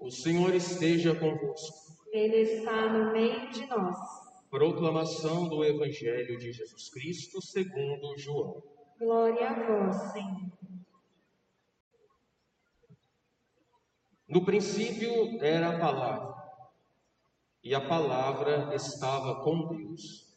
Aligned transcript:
O 0.00 0.10
Senhor 0.10 0.54
esteja 0.54 1.14
convosco. 1.14 1.94
Ele 2.10 2.36
está 2.36 2.90
no 2.90 3.12
meio 3.12 3.50
de 3.50 3.66
nós. 3.66 3.96
Proclamação 4.48 5.46
do 5.46 5.62
Evangelho 5.62 6.38
de 6.38 6.52
Jesus 6.52 6.88
Cristo 6.88 7.40
segundo 7.42 8.16
João. 8.16 8.62
Glória 8.98 9.50
a 9.50 9.52
vós, 9.52 10.12
Senhor. 10.12 10.50
No 14.26 14.44
princípio 14.44 15.42
era 15.44 15.76
a 15.76 15.78
palavra, 15.78 16.34
e 17.62 17.74
a 17.74 17.80
palavra 17.80 18.74
estava 18.74 19.42
com 19.42 19.68
Deus, 19.68 20.34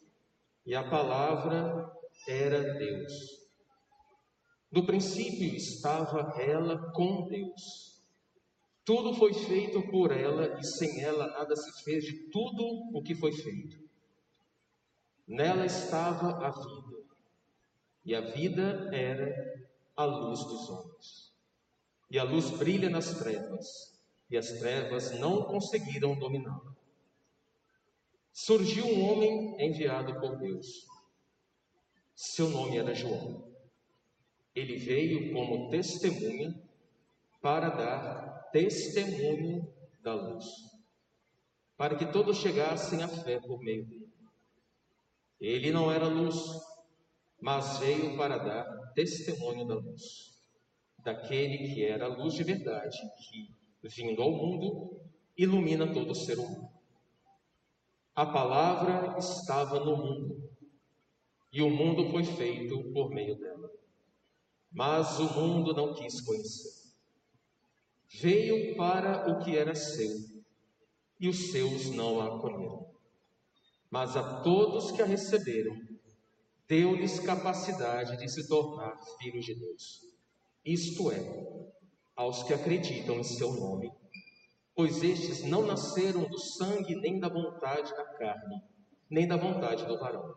e 0.66 0.74
a 0.74 0.82
palavra 0.82 1.90
era 2.28 2.74
Deus. 2.74 3.12
No 4.70 4.84
princípio 4.84 5.54
estava 5.54 6.34
ela 6.40 6.90
com 6.92 7.28
Deus. 7.28 7.93
Tudo 8.84 9.14
foi 9.14 9.32
feito 9.32 9.80
por 9.90 10.12
ela 10.12 10.60
e 10.60 10.64
sem 10.64 11.00
ela 11.02 11.26
nada 11.28 11.56
se 11.56 11.82
fez 11.82 12.04
de 12.04 12.28
tudo 12.28 12.62
o 12.92 13.02
que 13.02 13.14
foi 13.14 13.32
feito. 13.32 13.82
Nela 15.26 15.64
estava 15.64 16.46
a 16.46 16.50
vida, 16.50 17.02
e 18.04 18.14
a 18.14 18.20
vida 18.20 18.90
era 18.94 19.66
a 19.96 20.04
luz 20.04 20.40
dos 20.40 20.68
homens. 20.68 21.32
E 22.10 22.18
a 22.18 22.24
luz 22.24 22.50
brilha 22.50 22.90
nas 22.90 23.18
trevas, 23.18 23.98
e 24.28 24.36
as 24.36 24.48
trevas 24.58 25.18
não 25.18 25.44
conseguiram 25.44 26.18
dominá-la. 26.18 26.76
Surgiu 28.34 28.84
um 28.84 29.10
homem 29.10 29.56
enviado 29.64 30.20
por 30.20 30.36
Deus. 30.36 30.86
Seu 32.14 32.50
nome 32.50 32.76
era 32.76 32.94
João. 32.94 33.50
Ele 34.54 34.76
veio 34.76 35.32
como 35.32 35.70
testemunha 35.70 36.54
para 37.40 37.70
dar 37.70 38.33
testemunho 38.54 39.68
da 40.00 40.14
luz, 40.14 40.46
para 41.76 41.96
que 41.96 42.06
todos 42.06 42.36
chegassem 42.36 43.02
à 43.02 43.08
fé 43.08 43.40
por 43.40 43.58
meio 43.58 43.84
dele. 43.84 44.08
Ele 45.40 45.72
não 45.72 45.90
era 45.90 46.06
luz, 46.06 46.36
mas 47.40 47.78
veio 47.78 48.16
para 48.16 48.38
dar 48.38 48.92
testemunho 48.94 49.66
da 49.66 49.74
luz, 49.74 50.38
daquele 50.98 51.74
que 51.74 51.84
era 51.84 52.04
a 52.04 52.16
luz 52.16 52.34
de 52.34 52.44
verdade, 52.44 52.96
que, 53.28 53.52
vindo 53.82 54.22
ao 54.22 54.30
mundo, 54.30 55.00
ilumina 55.36 55.92
todo 55.92 56.14
ser 56.14 56.38
humano. 56.38 56.70
A 58.14 58.24
palavra 58.24 59.18
estava 59.18 59.80
no 59.80 59.96
mundo, 59.96 60.48
e 61.52 61.60
o 61.60 61.68
mundo 61.68 62.08
foi 62.12 62.22
feito 62.22 62.84
por 62.92 63.10
meio 63.10 63.36
dela. 63.36 63.68
Mas 64.70 65.18
o 65.18 65.34
mundo 65.34 65.74
não 65.74 65.92
quis 65.92 66.20
conhecer. 66.20 66.83
Veio 68.20 68.76
para 68.76 69.28
o 69.28 69.40
que 69.40 69.56
era 69.56 69.74
seu, 69.74 70.08
e 71.18 71.28
os 71.28 71.50
seus 71.50 71.90
não 71.90 72.20
a 72.20 72.36
acolheram. 72.36 72.86
Mas 73.90 74.16
a 74.16 74.40
todos 74.40 74.92
que 74.92 75.02
a 75.02 75.04
receberam, 75.04 75.76
deu-lhes 76.68 77.18
capacidade 77.18 78.16
de 78.16 78.28
se 78.28 78.46
tornar 78.46 78.96
filhos 79.18 79.44
de 79.44 79.56
Deus. 79.56 80.00
Isto 80.64 81.10
é, 81.10 81.18
aos 82.14 82.44
que 82.44 82.54
acreditam 82.54 83.18
em 83.18 83.24
seu 83.24 83.52
nome. 83.52 83.92
Pois 84.76 85.02
estes 85.02 85.42
não 85.42 85.66
nasceram 85.66 86.24
do 86.24 86.38
sangue 86.38 86.94
nem 86.94 87.18
da 87.18 87.28
vontade 87.28 87.90
da 87.96 88.04
carne, 88.04 88.62
nem 89.10 89.26
da 89.26 89.36
vontade 89.36 89.84
do 89.86 89.98
varão, 89.98 90.36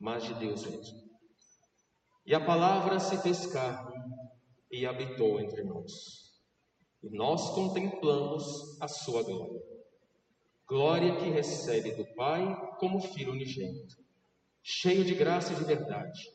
mas 0.00 0.24
de 0.24 0.34
Deus 0.34 0.66
mesmo. 0.66 1.00
E 2.26 2.34
a 2.34 2.44
palavra 2.44 2.98
se 2.98 3.16
fez 3.18 3.46
carne 3.46 3.96
e 4.70 4.84
habitou 4.84 5.40
entre 5.40 5.62
nós 5.62 6.31
e 7.02 7.10
nós 7.10 7.50
contemplamos 7.50 8.80
a 8.80 8.86
sua 8.86 9.22
glória. 9.22 9.60
Glória 10.66 11.16
que 11.16 11.28
recebe 11.28 11.92
do 11.92 12.06
Pai 12.14 12.76
como 12.78 13.00
Filho 13.00 13.32
unigênito, 13.32 13.96
cheio 14.62 15.04
de 15.04 15.14
graça 15.14 15.52
e 15.52 15.56
de 15.56 15.64
verdade. 15.64 16.32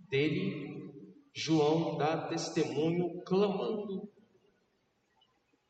Dele, 0.00 0.92
João 1.32 1.96
dá 1.96 2.26
testemunho 2.28 3.22
clamando: 3.22 4.10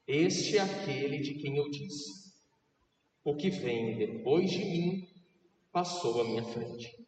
Este 0.06 0.56
é 0.56 0.62
aquele 0.62 1.19
de 1.19 1.34
quem 1.34 1.56
eu 1.58 1.70
disse: 1.70 2.32
O 3.22 3.36
que 3.36 3.50
vem 3.50 3.98
depois 3.98 4.50
de 4.50 4.64
mim 4.64 5.08
passou 5.70 6.20
à 6.22 6.25
minha 6.25 6.44
frente, 6.44 7.06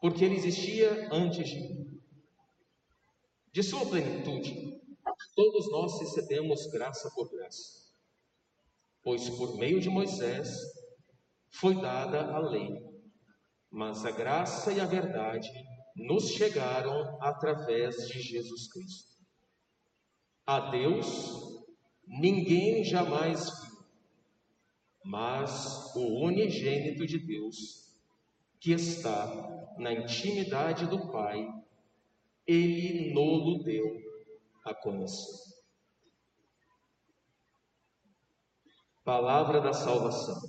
porque 0.00 0.24
ele 0.24 0.36
existia 0.36 1.08
antes 1.12 1.48
de 1.48 1.56
mim. 1.56 2.00
De 3.52 3.62
sua 3.62 3.84
plenitude, 3.84 4.80
Todos 5.34 5.70
nós 5.70 5.98
recebemos 6.00 6.66
graça 6.66 7.10
por 7.14 7.30
graça, 7.30 7.82
pois 9.02 9.28
por 9.30 9.56
meio 9.56 9.80
de 9.80 9.88
Moisés 9.88 10.48
foi 11.50 11.80
dada 11.80 12.34
a 12.34 12.38
lei, 12.38 12.70
mas 13.70 14.04
a 14.04 14.10
graça 14.10 14.72
e 14.72 14.80
a 14.80 14.86
verdade 14.86 15.50
nos 15.96 16.30
chegaram 16.30 17.18
através 17.22 17.96
de 18.08 18.20
Jesus 18.20 18.68
Cristo. 18.68 19.12
A 20.46 20.70
Deus 20.70 21.64
ninguém 22.06 22.84
jamais 22.84 23.44
viu, 23.60 23.84
mas 25.04 25.94
o 25.94 26.24
unigênito 26.24 27.06
de 27.06 27.18
Deus, 27.18 27.92
que 28.60 28.72
está 28.72 29.26
na 29.78 29.92
intimidade 29.92 30.86
do 30.86 31.10
Pai, 31.10 31.46
ele 32.46 33.12
nolo 33.12 33.62
deu 33.62 34.11
a 34.64 34.74
conhecer. 34.74 35.52
Palavra 39.04 39.60
da 39.60 39.72
salvação. 39.72 40.40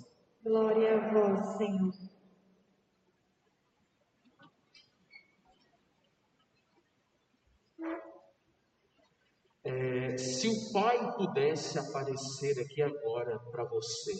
Glória 0.44 0.96
a 0.96 1.14
vós, 1.14 1.58
Senhor. 1.58 1.94
É, 9.64 10.18
se 10.18 10.48
o 10.50 10.74
Pai 10.74 11.16
pudesse 11.16 11.80
aparecer 11.80 12.60
aqui 12.60 12.82
agora 12.82 13.40
para 13.50 13.64
você, 13.64 14.12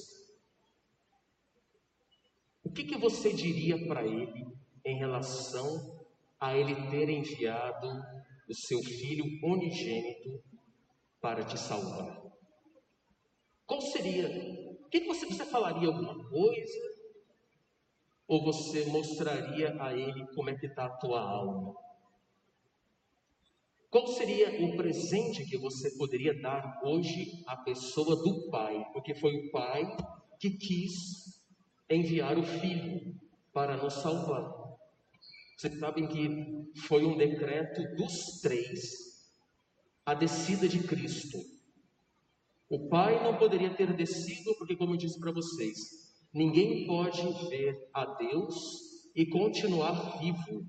o 2.64 2.72
que, 2.72 2.86
que 2.86 2.98
você 2.98 3.34
diria 3.34 3.88
para 3.88 4.04
ele 4.04 4.48
em 4.86 4.98
relação 4.98 6.08
a 6.40 6.56
ele 6.56 6.76
ter 6.90 7.10
enviado 7.10 8.02
o 8.50 8.54
seu 8.54 8.80
Filho 8.84 9.26
unigênito 9.44 10.44
para 11.22 11.44
te 11.44 11.58
salvar. 11.58 12.22
Qual 13.66 13.82
seria? 13.82 14.28
O 14.82 14.90
que 14.90 15.06
você, 15.06 15.26
você 15.26 15.46
falaria 15.46 15.88
alguma 15.88 16.14
coisa? 16.30 16.94
Ou 18.28 18.44
você 18.44 18.86
mostraria 18.86 19.76
a 19.82 19.94
ele 19.94 20.28
como 20.36 20.50
é 20.50 20.56
que 20.56 20.66
está 20.66 20.86
a 20.86 20.98
tua 20.98 21.22
alma? 21.22 21.74
Qual 23.90 24.08
seria 24.08 24.50
o 24.66 24.76
presente 24.76 25.46
que 25.46 25.58
você 25.58 25.96
poderia 25.98 26.34
dar 26.42 26.82
hoje 26.84 27.44
à 27.46 27.58
pessoa 27.58 28.16
do 28.16 28.50
Pai? 28.50 28.84
Porque 28.92 29.14
foi 29.14 29.36
o 29.36 29.52
Pai 29.52 29.84
que 30.40 30.50
quis 30.58 31.44
enviar 31.90 32.38
o 32.38 32.44
Filho 32.44 33.16
para 33.54 33.78
nos 33.78 33.94
salvar. 33.94 34.63
Vocês 35.64 35.80
sabem 35.80 36.06
que 36.08 36.82
foi 36.82 37.06
um 37.06 37.16
decreto 37.16 37.96
dos 37.96 38.42
três 38.42 39.32
a 40.06 40.14
descida 40.14 40.68
de 40.68 40.86
Cristo. 40.86 41.38
O 42.70 42.90
Pai 42.90 43.24
não 43.24 43.38
poderia 43.38 43.74
ter 43.74 43.96
descido, 43.96 44.54
porque, 44.58 44.76
como 44.76 44.92
eu 44.92 44.98
disse 44.98 45.18
para 45.18 45.32
vocês, 45.32 45.78
ninguém 46.34 46.86
pode 46.86 47.22
ver 47.48 47.88
a 47.94 48.04
Deus 48.04 48.54
e 49.16 49.26
continuar 49.26 50.20
vivo, 50.20 50.68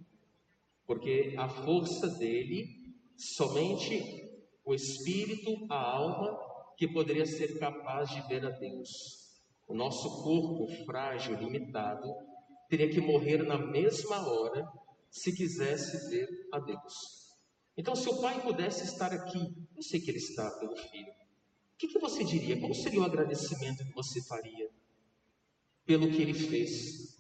porque 0.87 1.35
a 1.37 1.49
força 1.49 2.07
dele, 2.11 2.95
somente 3.17 4.31
o 4.65 4.73
espírito, 4.73 5.67
a 5.71 5.77
alma, 5.77 6.39
que 6.77 6.87
poderia 6.87 7.27
ser 7.27 7.59
capaz 7.59 8.11
de 8.11 8.21
ver 8.29 8.47
a 8.47 8.51
Deus. 8.51 8.91
O 9.67 9.75
nosso 9.75 10.23
corpo 10.23 10.69
frágil, 10.85 11.37
limitado, 11.37 12.15
teria 12.69 12.89
que 12.89 13.01
morrer 13.01 13.43
na 13.43 13.59
mesma 13.59 14.25
hora 14.31 14.65
se 15.15 15.33
quisesse 15.33 16.11
ver 16.11 16.29
a 16.53 16.59
Deus. 16.59 16.93
Então, 17.77 17.95
se 17.95 18.09
o 18.09 18.21
pai 18.21 18.43
pudesse 18.43 18.85
estar 18.85 19.13
aqui, 19.13 19.39
eu 19.77 19.83
sei 19.83 20.01
que 20.01 20.11
ele 20.11 20.19
está 20.19 20.51
pelo 20.59 20.77
filho, 20.77 21.13
o 21.13 21.77
que, 21.79 21.87
que 21.87 22.01
você 22.01 22.25
diria? 22.25 22.59
Qual 22.59 22.75
seria 22.75 23.01
o 23.01 23.05
agradecimento 23.05 23.85
que 23.85 23.95
você 23.95 24.21
faria 24.25 24.69
pelo 25.87 26.11
que 26.11 26.21
ele 26.21 26.35
fez? 26.35 27.17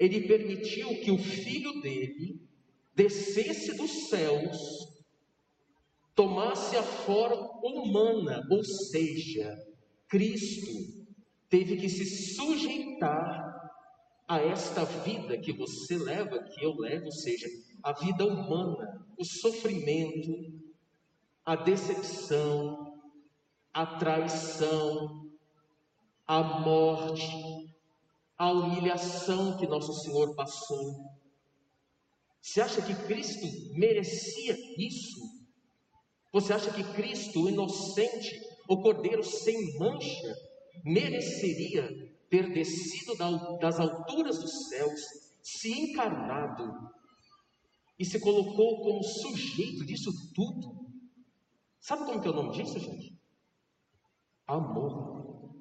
Ele 0.00 0.26
permitiu 0.26 0.88
que 1.02 1.10
o 1.10 1.18
filho 1.18 1.82
dele 1.82 2.40
descesse 2.94 3.76
dos 3.76 4.08
céus, 4.08 4.56
tomasse 6.14 6.74
a 6.76 6.82
forma 6.82 7.50
humana, 7.62 8.46
ou 8.50 8.64
seja, 8.64 9.54
Cristo 10.08 11.04
teve 11.50 11.76
que 11.76 11.88
se 11.90 12.34
sujeitar 12.34 13.53
a 14.26 14.40
esta 14.40 14.84
vida 14.84 15.36
que 15.38 15.52
você 15.52 15.98
leva, 15.98 16.38
que 16.38 16.64
eu 16.64 16.74
levo, 16.74 17.06
ou 17.06 17.12
seja, 17.12 17.46
a 17.82 17.92
vida 17.92 18.26
humana, 18.26 19.06
o 19.18 19.24
sofrimento, 19.24 20.60
a 21.44 21.54
decepção, 21.56 23.00
a 23.72 23.84
traição, 23.84 25.30
a 26.26 26.42
morte, 26.42 27.74
a 28.38 28.50
humilhação 28.50 29.58
que 29.58 29.66
nosso 29.66 29.92
Senhor 30.00 30.34
passou. 30.34 31.04
Você 32.40 32.60
acha 32.60 32.80
que 32.80 32.94
Cristo 33.06 33.46
merecia 33.74 34.56
isso? 34.78 35.20
Você 36.32 36.52
acha 36.52 36.72
que 36.72 36.82
Cristo, 36.94 37.44
o 37.44 37.48
inocente, 37.48 38.40
o 38.68 38.80
Cordeiro 38.80 39.22
sem 39.22 39.78
mancha, 39.78 40.36
mereceria 40.84 41.88
ter 42.34 42.52
descido 42.52 43.14
das 43.60 43.78
alturas 43.78 44.40
dos 44.40 44.68
céus, 44.68 45.00
se 45.40 45.70
encarnado 45.70 46.90
e 47.96 48.04
se 48.04 48.18
colocou 48.18 48.82
como 48.82 49.04
sujeito 49.04 49.84
disso 49.84 50.10
tudo? 50.34 50.90
Sabe 51.78 52.04
como 52.04 52.20
que 52.20 52.26
é 52.26 52.30
o 52.32 52.34
nome 52.34 52.50
disso, 52.50 52.80
gente? 52.80 53.16
Amor. 54.48 55.54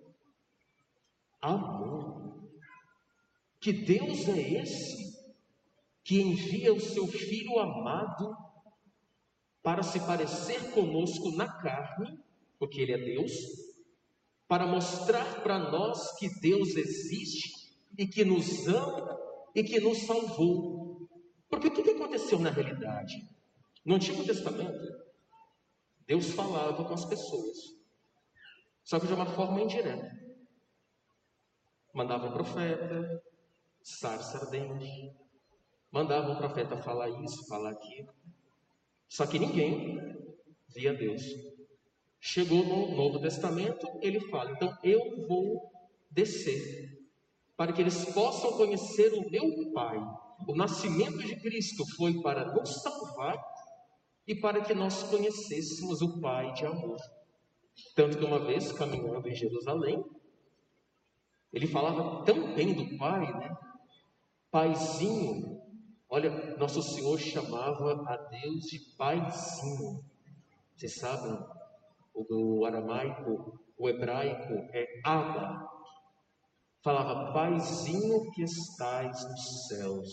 Amor. 1.40 2.50
Que 3.60 3.72
Deus 3.72 4.28
é 4.28 4.62
esse 4.62 5.14
que 6.04 6.22
envia 6.22 6.74
o 6.74 6.80
seu 6.80 7.06
Filho 7.08 7.60
amado 7.60 8.36
para 9.62 9.84
se 9.84 10.00
parecer 10.00 10.72
conosco 10.72 11.32
na 11.32 11.48
carne, 11.48 12.20
porque 12.58 12.82
Ele 12.82 12.94
é 12.94 12.98
Deus, 12.98 13.32
para 14.54 14.68
mostrar 14.68 15.42
para 15.42 15.58
nós 15.58 16.16
que 16.16 16.30
Deus 16.40 16.76
existe 16.76 17.76
e 17.98 18.06
que 18.06 18.24
nos 18.24 18.68
ama 18.68 19.20
e 19.56 19.64
que 19.64 19.80
nos 19.80 20.06
salvou. 20.06 21.10
Porque 21.50 21.70
o 21.70 21.72
que 21.72 21.90
aconteceu 21.90 22.38
na 22.38 22.52
realidade? 22.52 23.16
No 23.84 23.96
Antigo 23.96 24.24
Testamento, 24.24 24.80
Deus 26.06 26.30
falava 26.34 26.86
com 26.86 26.94
as 26.94 27.04
pessoas, 27.04 27.58
só 28.84 29.00
que 29.00 29.08
de 29.08 29.14
uma 29.14 29.26
forma 29.26 29.60
indireta. 29.60 30.12
Mandava 31.92 32.28
um 32.28 32.34
profeta, 32.34 33.24
sarça 33.82 34.38
ardente, 34.38 35.16
mandava 35.92 36.32
um 36.32 36.38
profeta 36.38 36.78
falar 36.78 37.10
isso, 37.10 37.48
falar 37.48 37.72
aquilo. 37.72 38.14
Só 39.10 39.26
que 39.26 39.40
ninguém 39.40 39.98
via 40.68 40.94
Deus. 40.94 41.24
Chegou 42.26 42.64
no 42.64 42.96
Novo 42.96 43.20
Testamento, 43.20 43.86
ele 44.02 44.18
fala: 44.30 44.52
então 44.52 44.74
eu 44.82 45.28
vou 45.28 45.70
descer, 46.10 47.06
para 47.58 47.74
que 47.74 47.82
eles 47.82 48.06
possam 48.14 48.54
conhecer 48.54 49.12
o 49.14 49.30
meu 49.30 49.74
Pai. 49.74 49.98
O 50.48 50.56
nascimento 50.56 51.18
de 51.18 51.36
Cristo 51.36 51.86
foi 51.98 52.22
para 52.22 52.54
nos 52.54 52.82
salvar 52.82 53.38
e 54.26 54.34
para 54.34 54.62
que 54.62 54.74
nós 54.74 55.04
conhecêssemos 55.04 56.02
o 56.02 56.22
Pai 56.22 56.54
de 56.54 56.66
amor. 56.66 56.96
Tanto 57.94 58.18
que 58.18 58.24
uma 58.24 58.40
vez 58.40 58.72
caminhando 58.72 59.28
em 59.28 59.36
Jerusalém, 59.36 60.02
ele 61.52 61.68
falava 61.68 62.24
tão 62.24 62.56
bem 62.56 62.74
do 62.74 62.98
Pai, 62.98 63.34
né? 63.34 63.54
Paizinho. 64.50 65.62
Olha, 66.08 66.56
nosso 66.56 66.82
Senhor 66.82 67.20
chamava 67.20 68.02
a 68.08 68.16
Deus 68.16 68.64
de 68.64 68.80
Paizinho. 68.96 70.06
Vocês 70.74 70.96
sabem, 70.96 71.38
o 72.14 72.66
aramaico, 72.66 73.60
o 73.78 73.90
hebraico 73.90 74.54
é 74.74 74.86
Abba. 75.04 75.68
Falava, 76.84 77.32
Paizinho 77.34 78.32
que 78.32 78.44
estais 78.44 79.30
nos 79.30 79.68
céus. 79.68 80.10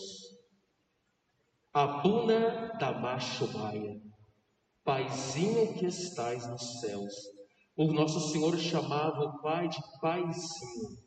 Abuna 1.73 2.73
da 2.79 2.93
Machobaia. 2.93 4.01
Paizinho 4.83 5.73
que 5.73 5.85
estais 5.85 6.47
nos 6.47 6.79
céus. 6.81 7.13
O 7.77 7.91
nosso 7.91 8.31
Senhor 8.31 8.57
chamava 8.57 9.21
o 9.21 9.41
Pai 9.41 9.67
de 9.67 9.81
Paizinho. 9.99 10.97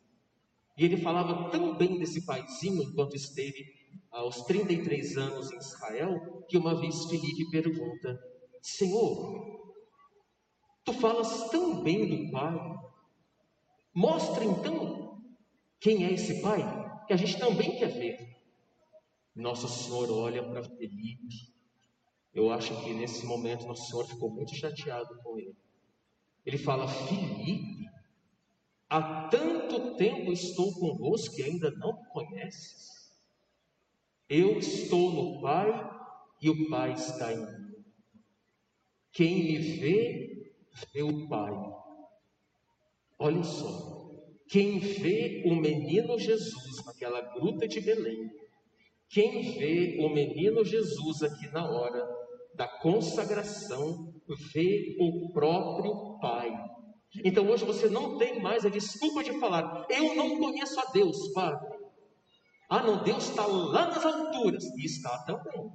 E 0.77 0.85
ele 0.85 0.97
falava 0.97 1.49
tão 1.49 1.75
bem 1.77 1.97
desse 1.99 2.25
Paizinho 2.25 2.83
enquanto 2.83 3.15
esteve 3.15 3.65
aos 4.11 4.43
33 4.43 5.17
anos 5.17 5.51
em 5.51 5.57
Israel, 5.57 6.45
que 6.47 6.57
uma 6.57 6.79
vez 6.79 7.05
Felipe 7.05 7.49
pergunta: 7.49 8.19
Senhor, 8.61 9.64
tu 10.85 10.93
falas 10.93 11.49
tão 11.49 11.83
bem 11.83 12.07
do 12.07 12.31
Pai, 12.31 12.55
mostra 13.93 14.45
então 14.45 15.21
quem 15.79 16.05
é 16.05 16.13
esse 16.13 16.41
Pai, 16.41 16.61
que 17.07 17.13
a 17.13 17.17
gente 17.17 17.37
também 17.37 17.77
quer 17.77 17.87
ver. 17.87 18.35
Nosso 19.35 19.67
Senhor 19.67 20.09
olha 20.11 20.41
para 20.43 20.63
Felipe. 20.63 21.53
Eu 22.33 22.51
acho 22.51 22.83
que 22.83 22.93
nesse 22.93 23.25
momento 23.25 23.65
Nosso 23.65 23.89
Senhor 23.89 24.05
ficou 24.05 24.29
muito 24.29 24.55
chateado 24.55 25.17
com 25.23 25.37
ele. 25.37 25.55
Ele 26.45 26.57
fala: 26.57 26.87
Filipe, 26.87 27.89
há 28.89 29.27
tanto 29.27 29.95
tempo 29.95 30.31
estou 30.31 30.73
convosco 30.73 31.35
que 31.35 31.43
ainda 31.43 31.71
não 31.71 31.93
me 31.93 32.07
conheces. 32.09 33.13
Eu 34.29 34.57
estou 34.57 35.11
no 35.11 35.41
Pai 35.41 35.69
e 36.41 36.49
o 36.49 36.69
Pai 36.69 36.93
está 36.93 37.33
em 37.33 37.37
mim. 37.37 37.75
Quem 39.11 39.43
me 39.43 39.57
vê, 39.57 40.34
vê 40.93 41.03
o 41.03 41.27
Pai. 41.27 41.53
Olha 43.19 43.43
só, 43.43 44.09
quem 44.49 44.79
vê 44.79 45.43
o 45.45 45.55
menino 45.55 46.17
Jesus 46.19 46.85
naquela 46.85 47.21
gruta 47.21 47.67
de 47.67 47.79
Belém, 47.81 48.29
quem 49.09 49.57
vê 49.57 49.97
o 49.99 50.09
menino 50.09 50.63
Jesus 50.65 51.23
aqui 51.23 51.47
na 51.51 51.69
hora 51.69 52.05
da 52.55 52.67
consagração, 52.79 54.13
vê 54.53 54.97
o 54.99 55.31
próprio 55.31 56.19
Pai. 56.19 56.51
Então 57.23 57.47
hoje 57.49 57.63
você 57.63 57.89
não 57.89 58.17
tem 58.17 58.41
mais 58.41 58.65
a 58.65 58.69
desculpa 58.69 59.23
de 59.23 59.39
falar, 59.39 59.85
eu 59.89 60.15
não 60.15 60.37
conheço 60.37 60.79
a 60.79 60.85
Deus, 60.91 61.31
Padre. 61.33 61.75
Ah, 62.69 62.81
não, 62.81 63.03
Deus 63.03 63.29
está 63.29 63.45
lá 63.45 63.87
nas 63.87 64.03
alturas. 64.03 64.63
E 64.63 64.85
está 64.85 65.23
também. 65.23 65.71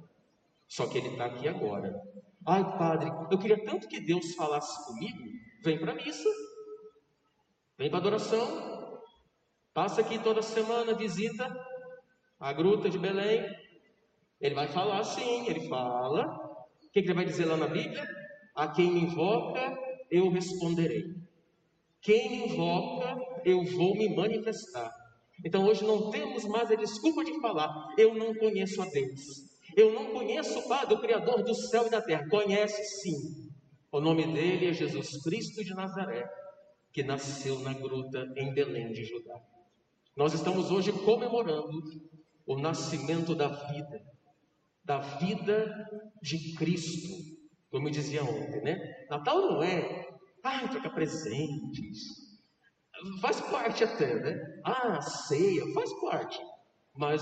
Só 0.71 0.87
que 0.87 0.97
Ele 0.99 1.09
está 1.09 1.25
aqui 1.25 1.49
agora. 1.49 1.93
Ai, 2.47 2.63
Padre, 2.77 3.11
eu 3.29 3.37
queria 3.37 3.61
tanto 3.65 3.89
que 3.89 3.99
Deus 3.99 4.33
falasse 4.35 4.85
comigo. 4.87 5.19
Vem 5.65 5.77
para 5.77 5.91
a 5.91 5.95
missa. 5.95 6.29
Vem 7.77 7.89
para 7.89 7.97
a 7.97 8.01
adoração. 8.01 9.01
Passa 9.73 9.99
aqui 9.99 10.17
toda 10.17 10.41
semana, 10.41 10.93
visita 10.93 11.45
a 12.39 12.53
gruta 12.53 12.89
de 12.89 12.97
Belém. 12.97 13.45
Ele 14.39 14.55
vai 14.55 14.69
falar 14.69 15.03
sim, 15.03 15.45
ele 15.49 15.67
fala. 15.67 16.25
O 16.85 16.89
que, 16.93 16.99
ele 16.99 17.13
vai 17.13 17.25
dizer 17.25 17.45
lá 17.45 17.57
na 17.57 17.67
Bíblia? 17.67 18.07
A 18.55 18.69
quem 18.69 18.93
me 18.93 19.01
invoca, 19.01 19.77
eu 20.09 20.29
responderei. 20.29 21.03
Quem 22.01 22.29
me 22.29 22.47
invoca, 22.47 23.17
eu 23.43 23.61
vou 23.65 23.93
me 23.93 24.15
manifestar. 24.15 24.89
Então 25.43 25.65
hoje 25.65 25.83
não 25.83 26.09
temos 26.11 26.45
mais 26.45 26.71
a 26.71 26.75
desculpa 26.75 27.25
de 27.25 27.41
falar, 27.41 27.93
eu 27.97 28.15
não 28.15 28.33
conheço 28.35 28.81
a 28.81 28.85
Deus. 28.85 29.50
Eu 29.75 29.93
não 29.93 30.11
conheço 30.11 30.59
o 30.59 30.67
Pai, 30.67 30.85
o 30.85 30.99
Criador 30.99 31.43
do 31.43 31.53
céu 31.53 31.87
e 31.87 31.89
da 31.89 32.01
terra. 32.01 32.27
Conhece 32.29 32.83
sim. 33.01 33.51
O 33.91 33.99
nome 33.99 34.25
dele 34.33 34.67
é 34.67 34.73
Jesus 34.73 35.21
Cristo 35.21 35.63
de 35.63 35.73
Nazaré, 35.73 36.29
que 36.93 37.03
nasceu 37.03 37.59
na 37.59 37.73
gruta 37.73 38.25
em 38.37 38.53
Belém 38.53 38.91
de 38.91 39.03
Judá. 39.03 39.39
Nós 40.15 40.33
estamos 40.33 40.71
hoje 40.71 40.91
comemorando 40.91 41.81
o 42.45 42.57
nascimento 42.57 43.35
da 43.35 43.47
vida, 43.47 44.01
da 44.83 44.99
vida 44.99 45.87
de 46.21 46.53
Cristo, 46.55 47.09
como 47.69 47.87
eu 47.87 47.91
dizia 47.91 48.23
ontem, 48.23 48.61
né? 48.61 49.05
Natal 49.09 49.41
não 49.41 49.63
é, 49.63 50.07
ah, 50.43 50.67
trocar 50.67 50.93
presentes, 50.93 51.99
faz 53.21 53.39
parte 53.41 53.83
até, 53.83 54.15
né? 54.15 54.61
Ah, 54.65 55.01
ceia, 55.01 55.63
faz 55.73 55.93
parte. 56.01 56.39
Mas 56.93 57.21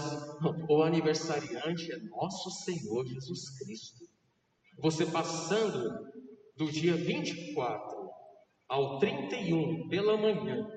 o 0.67 0.81
aniversariante 0.81 1.91
é 1.91 1.99
nosso 1.99 2.49
Senhor 2.51 3.05
Jesus 3.05 3.49
Cristo. 3.59 4.09
Você 4.79 5.05
passando 5.05 6.11
do 6.55 6.71
dia 6.71 6.95
24 6.95 8.09
ao 8.67 8.99
31 8.99 9.87
pela 9.87 10.17
manhã 10.17 10.67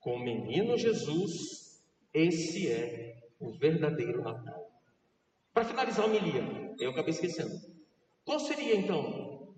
com 0.00 0.16
o 0.16 0.18
menino 0.18 0.76
Jesus, 0.76 1.82
esse 2.12 2.68
é 2.68 3.22
o 3.38 3.52
verdadeiro 3.52 4.22
Natal. 4.22 4.70
Para 5.52 5.64
finalizar 5.64 6.06
a 6.06 6.08
eu 6.78 6.90
acabei 6.90 7.10
esquecendo. 7.10 7.54
Qual 8.24 8.40
seria 8.40 8.74
então 8.76 9.54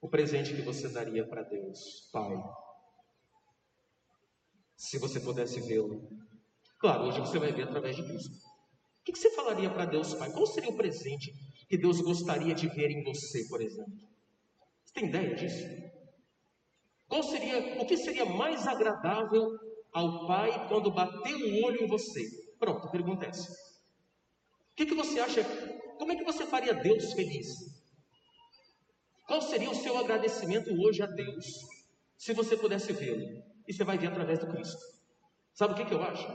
o 0.00 0.08
presente 0.08 0.54
que 0.54 0.62
você 0.62 0.88
daria 0.88 1.26
para 1.26 1.42
Deus, 1.42 2.08
Pai? 2.12 2.36
Se 4.76 4.98
você 4.98 5.20
pudesse 5.20 5.60
vê-lo. 5.60 6.08
Claro, 6.78 7.04
hoje 7.04 7.20
você 7.20 7.38
vai 7.38 7.52
ver 7.52 7.62
através 7.62 7.96
de 7.96 8.02
Cristo. 8.02 8.30
O 8.30 9.04
que 9.04 9.16
você 9.16 9.30
falaria 9.30 9.70
para 9.70 9.84
Deus, 9.84 10.14
Pai? 10.14 10.30
Qual 10.32 10.46
seria 10.46 10.70
o 10.70 10.76
presente 10.76 11.32
que 11.68 11.76
Deus 11.76 12.00
gostaria 12.00 12.54
de 12.54 12.68
ver 12.68 12.90
em 12.90 13.02
você, 13.02 13.46
por 13.48 13.60
exemplo? 13.60 13.92
Você 14.84 14.94
tem 14.94 15.08
ideia 15.08 15.34
disso? 15.34 15.66
Qual 17.08 17.22
seria, 17.22 17.82
o 17.82 17.86
que 17.86 17.96
seria 17.96 18.24
mais 18.24 18.66
agradável 18.66 19.46
ao 19.92 20.26
Pai 20.26 20.68
quando 20.68 20.90
bater 20.90 21.34
o 21.34 21.64
olho 21.64 21.84
em 21.84 21.86
você? 21.86 22.22
Pronto, 22.58 22.90
pergunta 22.90 23.26
é 23.26 23.28
essa. 23.28 23.52
O 23.52 24.76
que, 24.76 24.86
que 24.86 24.94
você 24.94 25.20
acha? 25.20 25.44
Como 25.98 26.12
é 26.12 26.16
que 26.16 26.24
você 26.24 26.46
faria 26.46 26.74
Deus 26.74 27.12
feliz? 27.12 27.46
Qual 29.26 29.40
seria 29.40 29.70
o 29.70 29.74
seu 29.74 29.96
agradecimento 29.98 30.70
hoje 30.70 31.02
a 31.02 31.06
Deus? 31.06 31.74
se 32.16 32.32
você 32.32 32.56
pudesse 32.56 32.92
vê-lo. 32.92 33.42
E 33.66 33.72
você 33.72 33.84
vai 33.84 33.98
ver 33.98 34.08
através 34.08 34.38
do 34.38 34.46
Cristo. 34.46 34.80
Sabe 35.52 35.74
o 35.74 35.76
que, 35.76 35.84
que 35.84 35.94
eu 35.94 36.02
acho? 36.02 36.26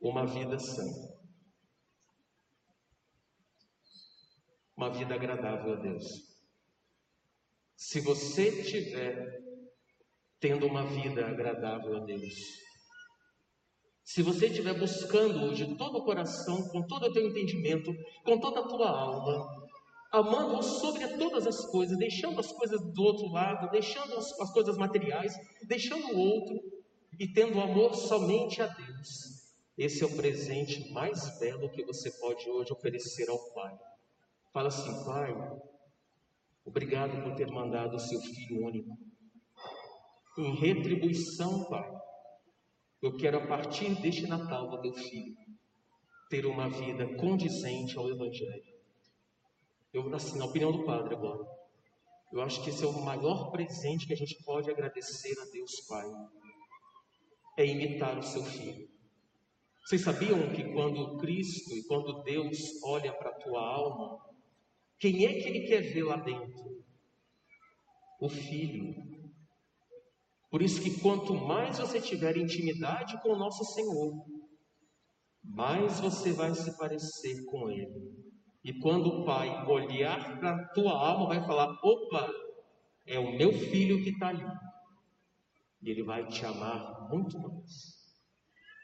Uma 0.00 0.26
vida 0.26 0.58
santa. 0.58 1.18
Uma 4.76 4.90
vida 4.90 5.14
agradável 5.14 5.72
a 5.72 5.76
Deus. 5.76 6.04
Se 7.76 8.00
você 8.00 8.62
tiver 8.62 9.42
tendo 10.40 10.66
uma 10.66 10.86
vida 10.86 11.26
agradável 11.26 11.96
a 11.96 12.00
Deus, 12.00 12.34
se 14.04 14.22
você 14.22 14.46
estiver 14.46 14.78
buscando 14.78 15.54
de 15.54 15.76
todo 15.76 15.98
o 15.98 16.04
coração, 16.04 16.66
com 16.68 16.80
todo 16.86 17.06
o 17.06 17.12
teu 17.12 17.26
entendimento, 17.28 17.92
com 18.24 18.38
toda 18.40 18.60
a 18.60 18.66
tua 18.68 18.88
alma, 18.88 19.68
amando-o 20.10 20.62
sobre 20.62 21.06
todas 21.18 21.46
as 21.46 21.66
coisas, 21.66 21.98
deixando 21.98 22.40
as 22.40 22.50
coisas 22.50 22.80
do 22.94 23.02
outro 23.02 23.30
lado, 23.30 23.70
deixando 23.70 24.16
as, 24.16 24.32
as 24.40 24.50
coisas 24.52 24.78
materiais, 24.78 25.34
deixando 25.64 26.14
o 26.14 26.18
outro 26.18 26.58
e 27.18 27.30
tendo 27.32 27.60
amor 27.60 27.94
somente 27.94 28.62
a 28.62 28.66
Deus. 28.66 29.37
Esse 29.78 30.02
é 30.02 30.06
o 30.06 30.16
presente 30.16 30.92
mais 30.92 31.38
belo 31.38 31.70
que 31.70 31.84
você 31.84 32.10
pode 32.10 32.50
hoje 32.50 32.72
oferecer 32.72 33.30
ao 33.30 33.38
Pai. 33.52 33.78
Fala 34.52 34.66
assim, 34.66 35.04
Pai, 35.04 35.32
obrigado 36.64 37.22
por 37.22 37.36
ter 37.36 37.46
mandado 37.46 37.94
o 37.94 38.00
seu 38.00 38.20
Filho 38.20 38.66
único. 38.66 38.98
Em 40.36 40.56
retribuição, 40.56 41.62
Pai, 41.66 41.88
eu 43.00 43.16
quero, 43.16 43.38
a 43.38 43.46
partir 43.46 43.94
deste 44.00 44.26
Natal 44.26 44.68
do 44.68 44.82
teu 44.82 44.94
filho, 44.94 45.36
ter 46.28 46.44
uma 46.44 46.68
vida 46.68 47.14
condizente 47.14 47.96
ao 47.96 48.10
Evangelho. 48.10 48.74
Eu, 49.92 50.12
assim, 50.12 50.40
na 50.40 50.46
opinião 50.46 50.72
do 50.72 50.84
Padre 50.84 51.14
agora, 51.14 51.46
eu 52.32 52.42
acho 52.42 52.64
que 52.64 52.70
esse 52.70 52.82
é 52.82 52.86
o 52.88 53.04
maior 53.04 53.52
presente 53.52 54.08
que 54.08 54.12
a 54.12 54.16
gente 54.16 54.42
pode 54.42 54.68
agradecer 54.68 55.38
a 55.40 55.44
Deus 55.44 55.70
Pai. 55.86 56.10
É 57.56 57.64
imitar 57.64 58.18
o 58.18 58.22
seu 58.24 58.42
filho. 58.42 58.97
Vocês 59.88 60.02
sabiam 60.02 60.50
que 60.50 60.70
quando 60.74 61.16
Cristo 61.16 61.74
e 61.74 61.82
quando 61.84 62.22
Deus 62.22 62.58
olha 62.84 63.10
para 63.10 63.30
a 63.30 63.38
tua 63.38 63.58
alma, 63.58 64.18
quem 64.98 65.24
é 65.24 65.32
que 65.32 65.48
Ele 65.48 65.66
quer 65.66 65.80
ver 65.80 66.02
lá 66.02 66.16
dentro? 66.16 66.84
O 68.20 68.28
Filho. 68.28 68.94
Por 70.50 70.60
isso 70.60 70.82
que 70.82 71.00
quanto 71.00 71.32
mais 71.32 71.78
você 71.78 72.02
tiver 72.02 72.36
intimidade 72.36 73.18
com 73.22 73.30
o 73.30 73.38
nosso 73.38 73.64
Senhor, 73.64 74.12
mais 75.42 75.98
você 76.00 76.34
vai 76.34 76.54
se 76.54 76.76
parecer 76.76 77.46
com 77.46 77.70
Ele. 77.70 78.12
E 78.62 78.78
quando 78.80 79.06
o 79.06 79.24
Pai 79.24 79.64
olhar 79.64 80.38
para 80.38 80.54
a 80.54 80.68
tua 80.68 80.92
alma, 80.92 81.28
vai 81.28 81.40
falar: 81.46 81.70
opa, 81.82 82.30
é 83.06 83.18
o 83.18 83.34
meu 83.38 83.54
filho 83.54 84.04
que 84.04 84.10
está 84.10 84.28
ali. 84.28 84.44
E 85.80 85.88
Ele 85.88 86.02
vai 86.02 86.28
te 86.28 86.44
amar 86.44 87.08
muito 87.08 87.38
mais. 87.38 87.97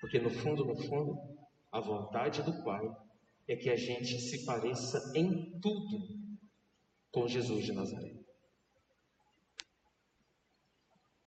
Porque 0.04 0.18
no 0.18 0.28
fundo, 0.28 0.66
no 0.66 0.76
fundo, 0.76 1.16
a 1.72 1.80
vontade 1.80 2.42
do 2.42 2.62
Pai 2.62 2.86
é 3.48 3.56
que 3.56 3.70
a 3.70 3.74
gente 3.74 4.20
se 4.20 4.44
pareça 4.44 5.00
em 5.14 5.58
tudo 5.60 5.98
com 7.10 7.26
Jesus 7.26 7.64
de 7.64 7.72
Nazaré. 7.72 8.12